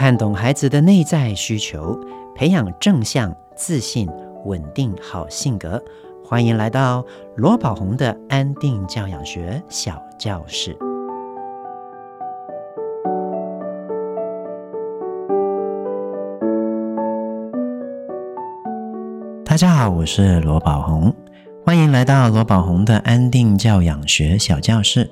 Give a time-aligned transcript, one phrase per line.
[0.00, 1.94] 看懂孩子的内在需求，
[2.34, 4.08] 培养正向、自信、
[4.46, 5.78] 稳定好性格。
[6.24, 7.04] 欢迎来到
[7.36, 10.74] 罗宝红的安定教养学小教室。
[19.44, 21.14] 大家好，我是罗宝红，
[21.62, 25.10] 欢迎来到罗宝红的安定教养学小教室。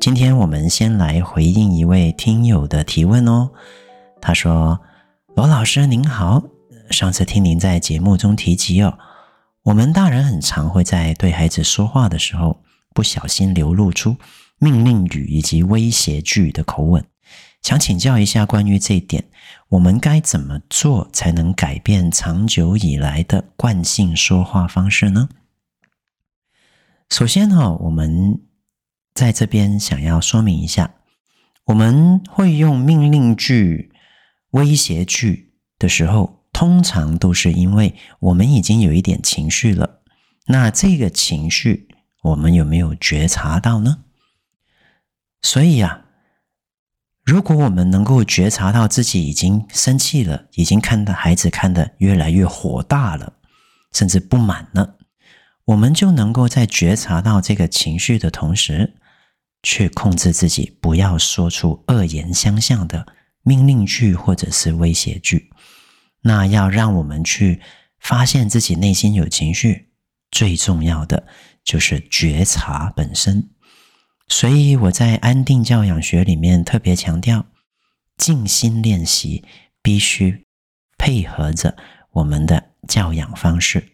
[0.00, 3.50] 今天我们先来回应一位听友的提问哦。
[4.20, 4.78] 他说
[5.34, 6.42] ：“罗老师您好，
[6.90, 8.98] 上次听您在节目中提及哦，
[9.62, 12.62] 我们大人很常会在对孩子说话的时候，
[12.94, 14.16] 不小心流露出
[14.58, 17.04] 命令语以及威胁句的口吻。
[17.62, 19.24] 想请教一下关于这一点，
[19.68, 25.28] 我们该怎么做才能改变长久以来的惯性说话方式呢？”
[27.08, 28.40] 首先哈，我们
[29.14, 30.94] 在这边想要说明一下，
[31.64, 33.90] 我们会用命令句。
[34.50, 40.00] 威胁句的时候，通常都是因为我们已经有一点情绪了。
[40.46, 41.88] 那这个情绪，
[42.22, 44.04] 我们有没有觉察到呢？
[45.42, 46.04] 所以啊，
[47.24, 53.34] 如果我们能够觉察到自己已经生气了，已经看到孩子看得越来越火大了，
[53.92, 54.96] 甚至不满了，
[55.66, 58.96] 我们就能够在觉察到这个情绪的同时，
[59.62, 63.06] 去控制自己，不要说出恶言相向的。
[63.42, 65.50] 命令句或者是威胁句，
[66.22, 67.60] 那要让我们去
[67.98, 69.90] 发现自己内心有情绪，
[70.30, 71.26] 最重要的
[71.64, 73.50] 就是觉察本身。
[74.28, 77.46] 所以我在安定教养学里面特别强调，
[78.16, 79.44] 静心练习
[79.82, 80.46] 必须
[80.96, 81.76] 配合着
[82.12, 83.92] 我们的教养方式，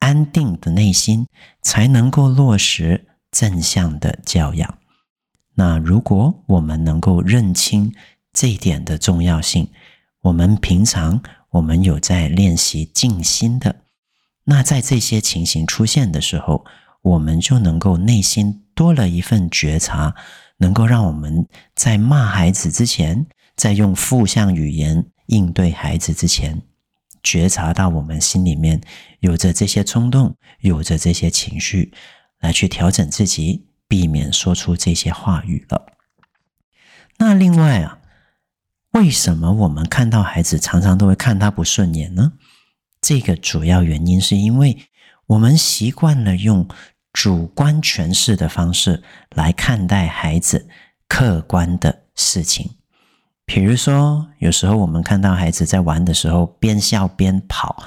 [0.00, 1.26] 安定的内心
[1.62, 4.78] 才能够落实正向的教养。
[5.54, 7.94] 那如果我们能够认清，
[8.38, 9.68] 这一点的重要性，
[10.20, 13.80] 我们平常我们有在练习静心的，
[14.44, 16.64] 那在这些情形出现的时候，
[17.02, 20.14] 我们就能够内心多了一份觉察，
[20.58, 26.62] 能够让我们在骂孩子之前，在用负向语言应对孩子之前，
[27.24, 28.80] 觉察到我们心里面
[29.18, 31.92] 有着这些冲动，有着这些情绪，
[32.38, 35.86] 来去调整自己，避免说出这些话语了。
[37.16, 37.97] 那另外啊。
[38.92, 42.32] 为什么我们看到孩子常常都会看他不顺眼呢？
[43.00, 44.76] 这个主要原因是因为
[45.26, 46.66] 我们习惯了用
[47.12, 49.02] 主观诠释的方式
[49.34, 50.68] 来看待孩子
[51.06, 52.76] 客观的事情。
[53.44, 57.82] 比如说，有时候我们看到孩子在玩的时候边笑边跑，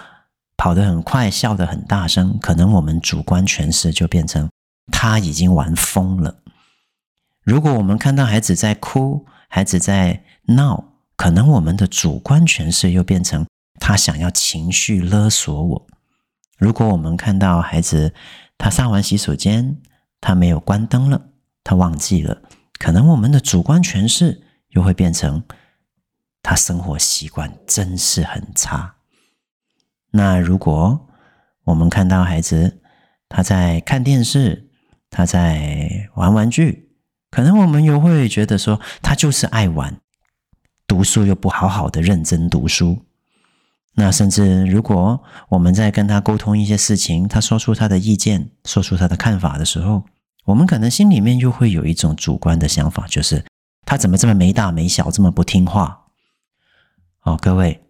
[0.56, 4.50] 跑得很快，笑得很大声，可能我们主观诠释就变成
[4.92, 6.38] 他已经玩疯了。
[7.44, 10.91] 如果我们看到孩子在哭，孩子在闹，
[11.22, 13.46] 可能我们的主观诠释又变成
[13.80, 15.88] 他想要情绪勒索我。
[16.58, 18.16] 如果我们看到孩子
[18.58, 19.78] 他上完洗手间，
[20.20, 21.30] 他没有关灯了，
[21.64, 22.42] 他忘记了，
[22.80, 25.44] 可能我们的主观诠释又会变成
[26.42, 28.96] 他生活习惯真是很差。
[30.14, 31.08] 那如果
[31.66, 32.82] 我们看到孩子
[33.30, 34.72] 他在看电视，
[35.12, 36.90] 他在玩玩具，
[37.30, 40.01] 可能我们又会觉得说他就是爱玩。
[40.92, 43.06] 读书又不好好的认真读书，
[43.94, 50.04] 那甚至如果我们在跟他沟通一些事情，他说出他的意见，说出他的看法的时候，
[50.44, 53.46] 我们可能心里面又会有一种主观的想法，就是
[53.86, 56.08] 他怎么这么没大没小，这么不听话？
[57.22, 57.86] 哦，各位，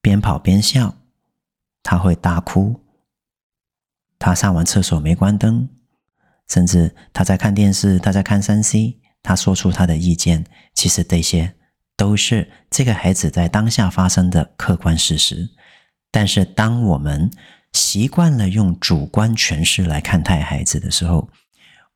[0.00, 0.94] 边跑边笑，
[1.82, 2.82] 他会大哭，
[4.16, 5.68] 他上完厕所没关灯，
[6.46, 9.00] 甚至他在看电视，他在看三 C。
[9.22, 11.54] 他说出他的意见，其实这些
[11.96, 15.50] 都是这个孩子在当下发生的客观事实。
[16.10, 17.30] 但是，当我们
[17.72, 21.28] 习惯了用主观诠释来看待孩子的时候，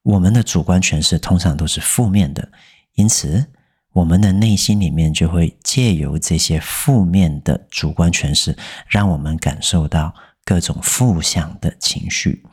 [0.02, 2.50] 我们的主观诠释通常都是负面的，
[2.94, 3.46] 因此，
[3.93, 8.55] 我们的内心里面就会借由这些负面的主观诠释，
[8.87, 10.12] 让我们感受到
[10.44, 12.44] 各种负向的情绪。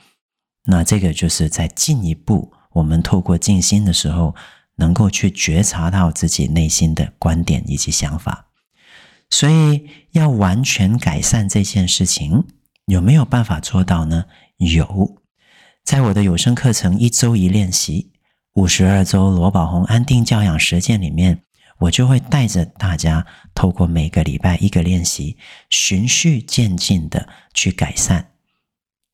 [0.66, 4.34] 那这个就是在进一步，我们透过静心的时候。
[4.80, 8.48] 能够去觉察到自己内心的观点以及想法，
[9.30, 12.46] 所以要完全改善这件事情，
[12.86, 14.26] 有没有办法做到呢？
[14.58, 15.22] 有，
[15.84, 18.12] 在我的有声课程一周一练习
[18.54, 21.44] 五十二周罗宝红安定教养实践里面，
[21.80, 25.38] 我就会带着大家透过每个礼拜一个练习，
[25.70, 28.32] 循序渐进的去改善，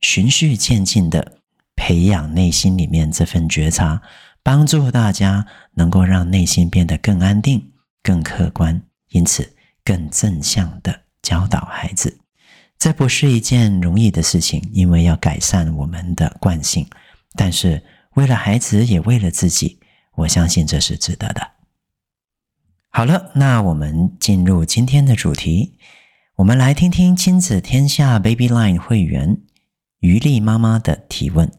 [0.02, 1.40] 循序渐进的
[1.76, 4.02] 培养内心里面这份觉察。
[4.46, 7.72] 帮助大家能够让内心变得更安定、
[8.04, 12.20] 更客观，因此更正向的教导孩子。
[12.78, 16.88] 这不是一件容易的事情，因为要改善我们的惯性。
[17.34, 17.82] 但是
[18.14, 19.80] 为了孩子，也为了自己，
[20.14, 21.54] 我相信这是值得的。
[22.90, 25.80] 好了，那我们进入今天的主题，
[26.36, 29.42] 我们来听听亲子天下 Baby Line 会员
[30.02, 31.52] 于丽妈妈的提问。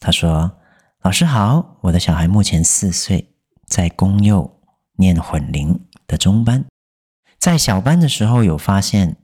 [0.00, 0.58] 她说
[1.02, 3.32] ：“老师好，我的小孩目前四岁，
[3.66, 4.60] 在公幼
[4.96, 6.66] 念混龄的中班，
[7.38, 9.16] 在小班的时候有发现。”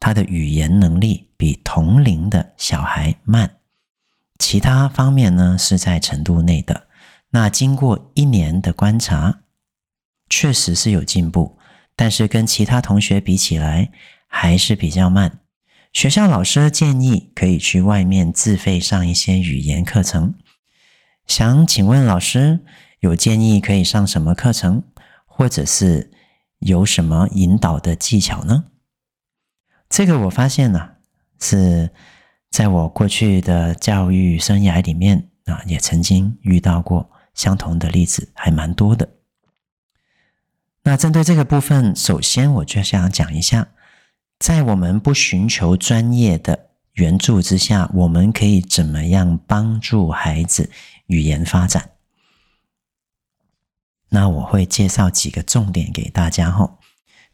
[0.00, 3.58] 他的语言能力比同龄的小孩慢，
[4.36, 6.88] 其他方面呢是在程度内的。
[7.30, 9.42] 那经过一年的观察，
[10.28, 11.56] 确实是有进步，
[11.94, 13.92] 但是跟其他同学比起来
[14.26, 15.38] 还是比较慢。
[15.92, 20.34] 学校老师建议可以去外面自费上一些语言课程，
[21.32, 22.60] 想请问老师
[23.00, 24.82] 有建议可以上什么课程，
[25.24, 26.10] 或者是
[26.58, 28.64] 有什么引导的技巧呢？
[29.88, 30.90] 这个我发现呢，
[31.40, 31.90] 是
[32.50, 39.08] 在我过去的教育生涯里面啊，也曾经遇到过相同的例子，还蛮多的。
[40.82, 43.68] 那针对这个部分，首先我就想讲一下，
[44.38, 50.70] 在我们不寻求专业的援助之下，我们可以怎么样帮助孩子
[51.12, 51.90] 语言发展？
[54.08, 56.78] 那我会介绍几个重点给大家哈。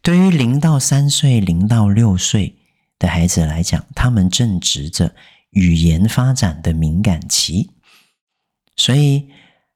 [0.02, 2.56] 对于零到三岁、零到六岁
[2.98, 5.14] 的孩子来讲，他们正值着
[5.50, 7.70] 语言发展的敏感期，
[8.76, 9.28] 所以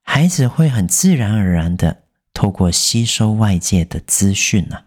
[0.02, 2.04] 孩子会很自然而然的
[2.34, 4.84] 透过吸收外界的资讯呢，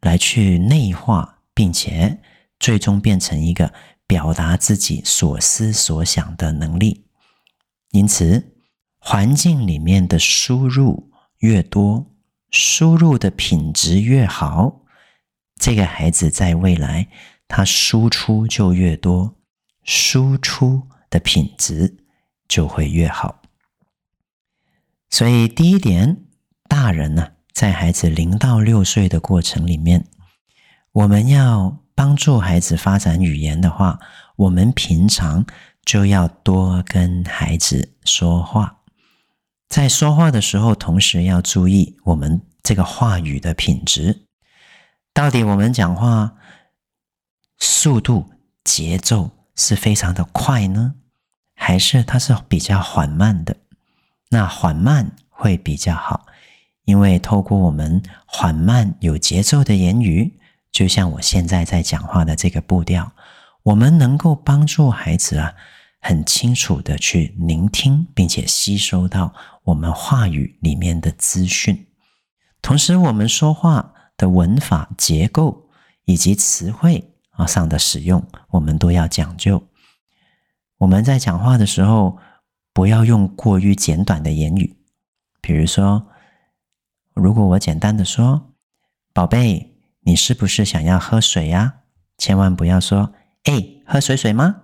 [0.00, 2.20] 来去内化，并且
[2.58, 3.72] 最终变成一个
[4.06, 7.04] 表达自己所思所想的能力。
[7.90, 8.53] 因此，
[9.06, 11.10] 环境里面的输入
[11.40, 12.10] 越多，
[12.50, 14.80] 输入的品质越好，
[15.60, 17.06] 这个孩子在未来
[17.46, 19.36] 他输出就越多，
[19.82, 21.98] 输出的品质
[22.48, 23.42] 就会越好。
[25.10, 26.24] 所以第一点，
[26.66, 30.06] 大人呢，在孩子零到六岁的过程里面，
[30.92, 34.00] 我们要帮助孩子发展语言的话，
[34.36, 35.44] 我们平常
[35.84, 38.80] 就要多跟孩子说话。
[39.68, 44.26] 在说话的时候，同时要注意我们这个话语的品质。
[45.12, 46.36] 到底我们讲话
[47.58, 48.30] 速度、
[48.62, 50.94] 节奏是非常的快呢，
[51.54, 53.56] 还是它是比较缓慢的？
[54.30, 56.26] 那缓慢会比较好，
[56.84, 60.38] 因为透过我们缓慢有节奏的言语，
[60.70, 63.12] 就像我现在在讲话的这个步调，
[63.62, 65.54] 我们能够帮助孩子啊。
[66.06, 71.86] 很清楚的去聆听，并且吸收到我们话语里面的资讯。
[72.60, 75.70] 同时，我们说话的文法结构
[76.04, 79.66] 以及词汇啊上的使用，我们都要讲究。
[80.76, 82.18] 我们在讲话的时候，
[82.74, 84.76] 不要用过于简短的言语。
[85.40, 86.08] 比如说，
[87.14, 88.52] 如果我简单的说
[89.14, 91.76] ：“宝贝，你是不是想要喝水呀？”
[92.18, 93.14] 千万不要说
[93.44, 94.63] ：“哎，喝水水吗？”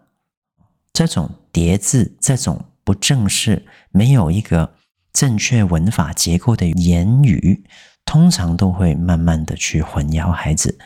[0.92, 4.75] 这种叠字，这种不正式、没有一个
[5.12, 7.64] 正确文法结构的言语，
[8.04, 10.78] 通常都会慢慢的去混淆孩子，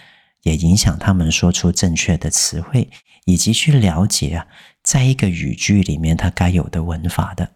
[0.43, 2.91] 也影响他们说出正确的词汇，
[3.25, 4.47] 以及去了解啊，
[4.83, 7.53] 在一个语句里面它该有的文法的。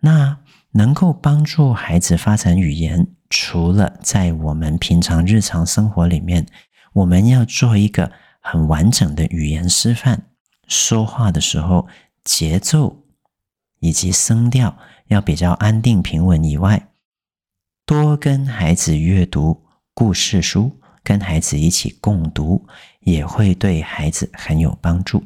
[0.00, 0.38] 那
[0.72, 6.46] 能够帮助孩子发展语言，除了在我们平常日常生活里面，
[6.92, 10.24] 我们要做一个很完整的语言示范。
[10.66, 11.86] 说话的时候，
[12.24, 13.04] 节奏
[13.80, 14.76] 以及声调
[15.08, 16.88] 要比较安定平稳以外，
[17.84, 22.66] 多跟孩子阅读故事书，跟孩子一起共读，
[23.00, 25.22] 也会对孩子很有帮助。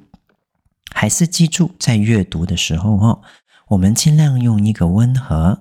[0.93, 3.23] 还是记住，在阅读的时候哦，
[3.69, 5.59] 我们尽量用一个温和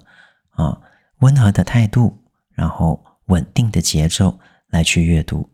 [0.52, 0.82] 啊、
[1.20, 2.22] 温和的态度，
[2.52, 5.50] 然后稳定的节奏来去阅读。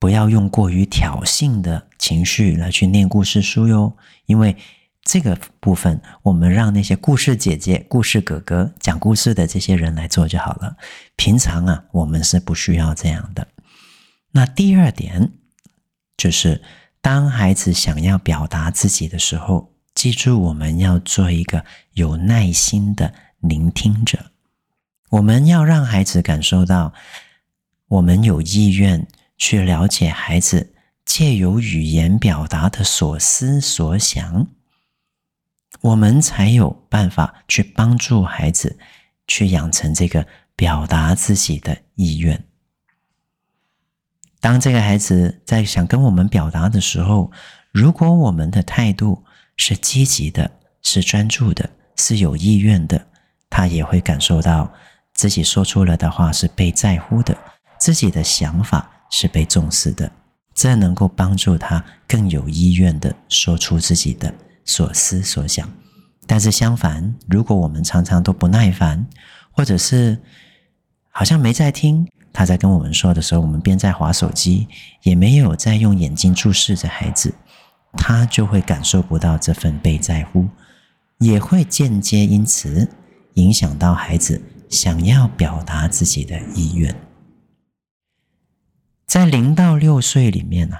[0.00, 4.56] 不要用过于挑衅的情绪来去念故事书哟，因为
[5.04, 10.76] 这个部分我们让那些故事姐姐、故事哥哥讲故事的这些人来做就好了。
[11.14, 13.46] 平常啊，我们是不需要这样的。
[14.32, 15.30] 那第二点
[16.16, 16.60] 就是，
[17.00, 24.32] 当孩子想要表达自己的时候，记住我们要做一个有耐心的聆听者。
[25.10, 26.92] 我们要让孩子感受到
[27.86, 29.06] 我们有意愿。
[29.38, 30.71] 去了解孩子
[31.04, 34.46] 借由语言表达的所思所想，
[35.80, 38.78] 我们才有办法去帮助孩子
[39.26, 42.44] 去养成这个表达自己的意愿。
[44.40, 47.30] 当这个孩子在想跟我们表达的时候，
[47.72, 49.24] 如果我们的态度
[49.56, 50.50] 是积极的、
[50.82, 53.06] 是专注的、是有意愿的，
[53.48, 54.72] 他也会感受到
[55.14, 57.36] 自己说出了的话是被在乎的，
[57.78, 60.10] 自己的想法是被重视的，
[60.54, 64.32] 这能够帮助他更有意愿的说出自己的
[64.64, 65.68] 所思所想。
[66.26, 69.04] 但是相反，如果我们常常都不耐烦，
[69.50, 70.18] 或者是
[71.10, 74.68] 好像没在听，他在跟我们说的时候，我们边在划手机，
[75.02, 77.34] 也没有在用眼睛注视着孩子，
[77.94, 80.48] 他就会感受不到这份被在乎，
[81.18, 82.88] 也会间接因此
[83.34, 84.40] 影响到孩子
[84.70, 86.94] 想要表达自己的意愿。
[89.06, 90.76] 在零到六岁里面呢，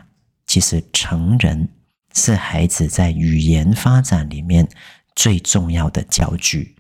[0.46, 1.68] 其实成人
[2.14, 4.68] 是孩子在语言发展里面
[5.14, 6.76] 最重要的教具，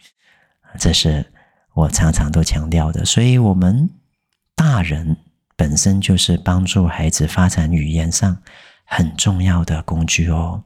[0.78, 1.32] 这是
[1.74, 3.90] 我常常都强调的，所以我们。
[4.54, 5.16] 大人
[5.56, 8.40] 本身就是帮助孩子发展语言上
[8.84, 10.62] 很重要的工具哦。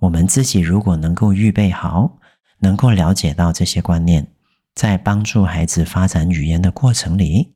[0.00, 2.18] 我们自己如果能够预备好，
[2.58, 4.26] 能够了解到这些观念，
[4.74, 7.54] 在帮助孩子发展语言的过程里，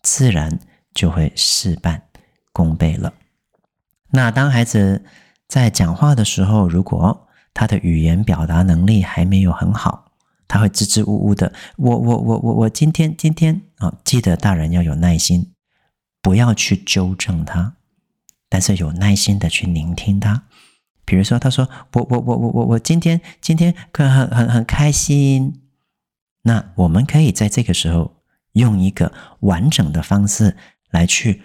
[0.00, 0.60] 自然
[0.96, 2.02] 就会事半
[2.52, 3.12] 功倍了。
[4.10, 5.04] 那当孩子
[5.46, 10.10] 在讲话的时候，如果他的语言表达能力还没有很好，
[10.48, 15.52] 他会支支吾吾的，我我我我我今天今天啊、记得大人要有耐心，
[16.22, 17.74] 不要去纠正他，
[18.48, 20.44] 但是有耐心的去聆听他。
[21.04, 25.60] 比如说，他说我我我我我我今天今天可很很很开心，
[26.42, 28.16] 那我们可以在这个时候
[28.52, 30.56] 用一个完整的方式
[30.96, 31.42] 来去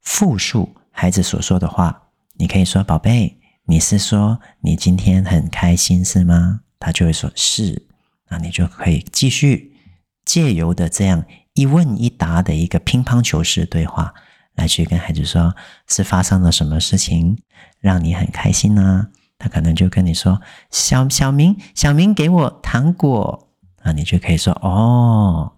[0.00, 2.08] 复述孩子所说的话。
[2.34, 7.86] 你可以说：“宝贝，你是说你今天很开心是吗？”他就会说是，
[8.30, 9.76] 那你就可以继续
[10.24, 14.14] 借由的这样一问一答的一个乒乓球式对话，
[14.54, 15.54] 来去跟孩子说，
[15.86, 17.36] 是发生了什么事情
[17.78, 19.08] 让你很开心呢？
[19.38, 23.48] 他可能就跟你说，小小明，小明给我糖果，
[23.82, 25.52] 啊，你就可以说哦，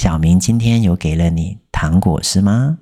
[0.00, 2.78] 小明今天有给了你糖果是吗？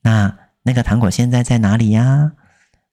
[0.00, 2.32] 那那个糖果现在在哪里呀？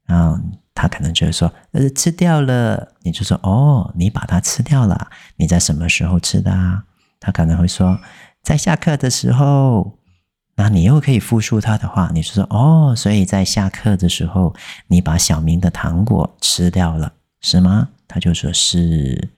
[0.10, 0.52] 嗯。
[0.76, 5.10] 他可能就会说：“呃，吃掉了。”你就说：“哦，你把它吃掉了。
[5.38, 6.84] 你在什么时候吃的啊？”
[7.22, 7.98] 他可能会说
[8.44, 9.98] ：“在下课的时候。”
[10.56, 14.54] 那你又可以复述他的话，你就说：“哦，所以在下课的时候，
[14.88, 19.32] 你把小明的糖果吃掉了，是吗？”他就说：“是。”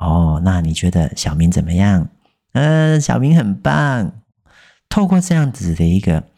[0.00, 2.08] 哦，那你觉得小明怎么样？
[2.52, 4.22] 呃，小明很棒。
[4.88, 6.30] 透过这样子的一个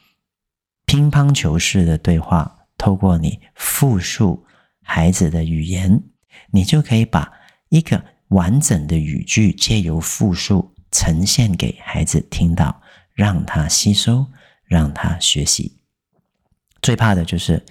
[0.87, 2.61] 乒乓球式的对话。
[2.77, 4.45] 透过你复述
[4.83, 6.03] 孩子的语言，
[6.51, 7.33] 你就可以把
[7.69, 12.83] 一个完整的语句借由复述呈现给孩子听到，
[13.15, 14.27] 让他吸收，
[14.65, 15.79] 让他学习。
[16.83, 17.65] 最怕的就是，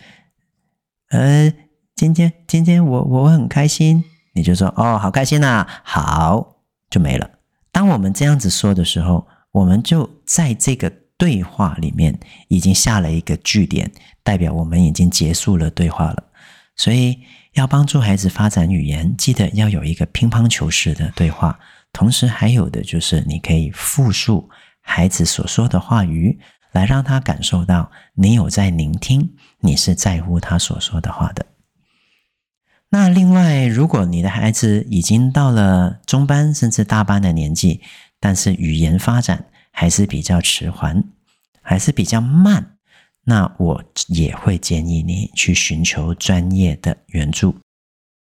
[1.10, 1.54] 呃，
[1.96, 7.30] 今天今天我我很开心，你就说哦，好开心呐，好，就没了。
[7.74, 10.90] 当我们这样子说的时候，我们就在这个。
[11.16, 13.90] 对话里面已经下了一个句点，
[14.24, 16.24] 代表我们已经结束了对话了。
[16.76, 17.18] 所以
[17.54, 21.58] 要帮助孩子发展语言，记得要有一个乒乓球式的对话。
[21.94, 24.50] 同时还有的就是你可以复述
[24.82, 26.38] 孩子所说的话语，
[26.74, 31.46] 来让他感受到你有在聆听，你是在乎他所说的话的。
[32.94, 37.82] 那另外，如果你的孩子已经到了中班甚至大班的年纪，
[38.20, 41.04] 但是语言发展，还是比较迟缓，
[41.64, 42.78] 还是比较慢，
[43.24, 47.56] 那我也会建议你去寻求专业的援助。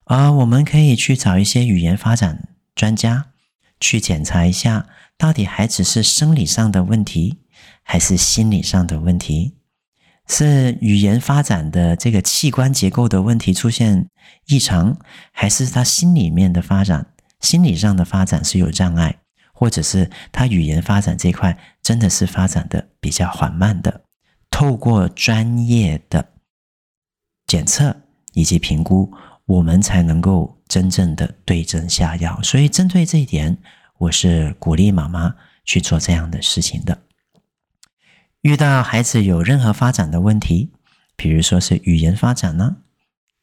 [0.05, 2.47] 啊，我们可以去找一些语言发展
[2.77, 3.27] 专家
[3.81, 4.87] 去检查一下，
[5.19, 7.39] 到底孩子是生理上的问题，
[7.83, 9.57] 还是心理上的问题？
[10.31, 14.09] 是语言发展的这个器官结构的问题出现
[14.47, 14.97] 异常，
[15.33, 19.17] 还是他心里面的发展，心理上的发展是有障碍？
[19.53, 24.05] 或者是他语言发展这块真的是发展的比较缓慢的，
[24.51, 26.31] 透过专业的
[27.47, 27.95] 检测
[28.33, 29.13] 以及评估，
[29.45, 32.41] 我们才能够真正的对症下药。
[32.43, 33.59] 所以针对这一点，
[33.99, 35.35] 我是鼓励妈妈
[35.65, 36.97] 去做这样的事情的。
[38.43, 40.71] 遇到孩子有任何发展的问题，
[41.17, 42.77] 比如说是语言发展呢、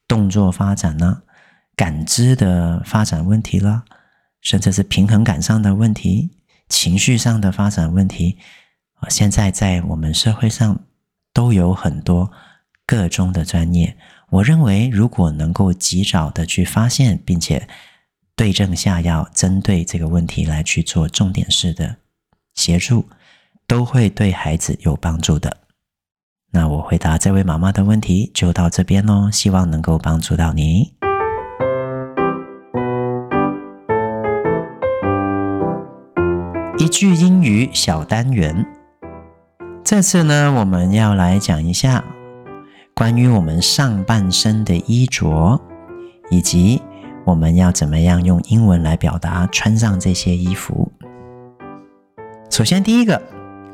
[0.08, 1.22] 动作发展呢、
[1.76, 3.84] 感知的发展问题啦。
[4.40, 6.30] 甚至是平衡感上的问题、
[6.70, 8.38] 情绪上的发展问题，
[8.94, 10.80] 啊，现在在我们社会上
[11.34, 12.32] 都有很多
[12.86, 13.98] 个中的专业。
[14.30, 17.68] 我认为，如果能够及早的去发现，并且
[18.36, 21.98] 对症下药，针对这个问题来去做重点式的
[22.54, 23.10] 协助，
[23.68, 25.58] 都会对孩子有帮助的。
[26.52, 30.94] 那我回答这位妈妈的问题就到这边喽，希望能够帮助到你。
[36.78, 38.66] 一句英语小单元，
[39.84, 42.02] 这次呢，我们要来讲一下
[42.96, 45.60] 关于我们上半身的衣着，
[46.30, 46.82] 以及
[47.26, 50.90] 我们要怎么样用英文来表达穿上这些衣服。
[52.50, 53.22] 首先，第一个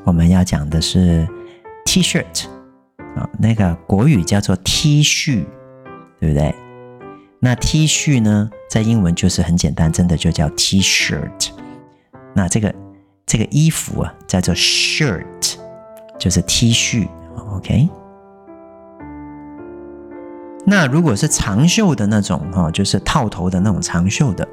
[0.05, 1.25] 我们要讲的是
[1.85, 2.47] T-shirt。
[3.15, 5.45] 啊，那个国语叫做 T 恤，
[6.19, 6.55] 对不对？
[7.39, 11.51] 那 T 恤呢，在英文就是很简单，真的就叫 T-shirt。
[12.33, 12.73] 那这个
[13.27, 15.57] 这个衣服啊，叫做 shirt，
[16.17, 17.07] 就是 T 恤。
[17.51, 17.87] OK。
[20.65, 24.47] 那如果是长袖的那种哈，就是套头的那种长袖的，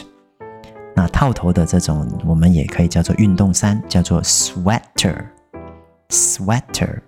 [0.94, 5.26] 那套头的这种，我们也可以叫做运动衫，叫做 sweater。
[6.08, 7.00] sweater。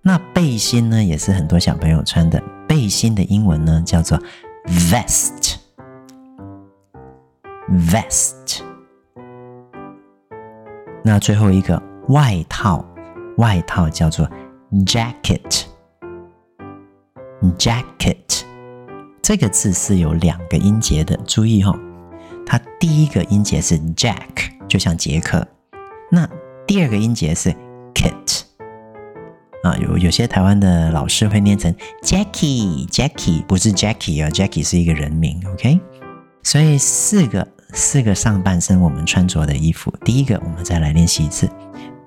[0.00, 2.42] 那背心呢，也是很多小朋友穿的。
[2.66, 4.18] 背心的英文呢，叫做
[4.66, 5.56] vest。
[7.70, 8.60] vest。
[11.04, 12.82] 那最后一个外套，
[13.36, 14.26] 外套叫做
[14.86, 15.64] jacket。
[17.58, 18.42] Jacket
[19.22, 21.78] 这个字是有两个音节的，注意哈、哦，
[22.44, 25.46] 它第一个音节是 Jack，就像杰克。
[26.10, 26.26] 那
[26.66, 27.54] 第二个音节是
[27.94, 28.42] Kit
[29.62, 31.72] 啊，有有些台湾的老师会念成
[32.02, 35.78] Jackie，Jackie 不是 Jackie 啊，Jackie 是一个人名，OK？
[36.42, 41.48] 所以四个四个上半身我们穿着的衣服，第一个我们再来练习一次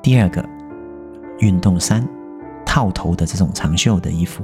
[0.01, 0.49] 第二个，
[1.41, 2.09] 运动衫，
[2.65, 4.43] 套头的这种长袖的衣服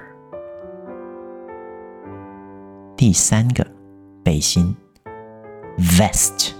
[2.95, 3.65] 第三个，
[4.23, 4.77] 背心
[5.77, 6.53] ，vest，vest。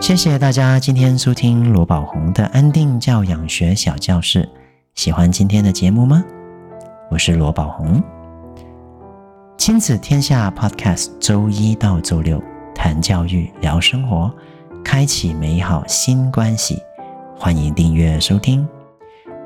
[0.00, 4.48] 谢谢大家今天收听罗宝红的安定教养学小教室。
[4.94, 6.24] 喜欢今天的节目吗？
[7.10, 8.02] 我是罗宝红。
[9.68, 12.42] 亲子天下 Podcast，周一到周六
[12.74, 14.34] 谈教育、聊生活，
[14.82, 16.82] 开启美好新关系。
[17.36, 18.66] 欢迎订阅收听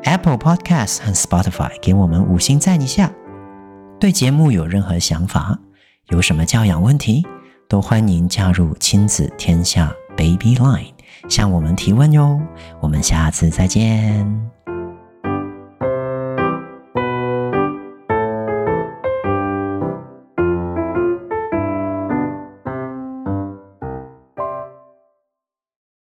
[0.04, 3.10] Apple Podcast 和 Spotify，给我们五星赞一下。
[3.98, 5.58] 对节目有任何想法，
[6.10, 7.26] 有什么教养问题，
[7.68, 10.92] 都欢迎加入亲子天下 Baby Line，
[11.28, 12.40] 向我们提问哟。
[12.78, 14.24] 我们下次再见。